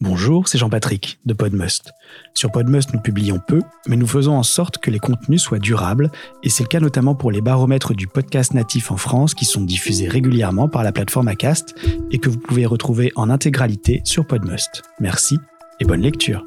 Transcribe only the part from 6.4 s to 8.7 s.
et c'est le cas notamment pour les baromètres du podcast